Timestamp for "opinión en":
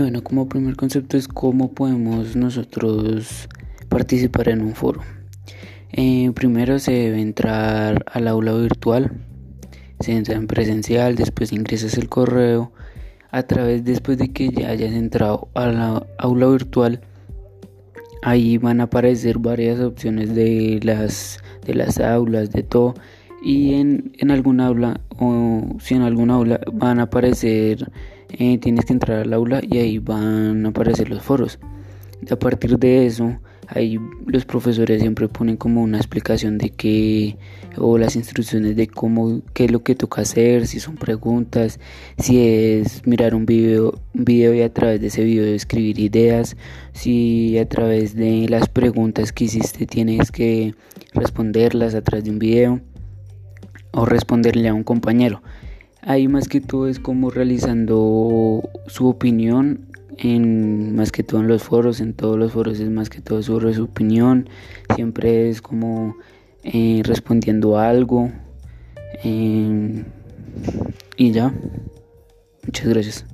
59.08-60.94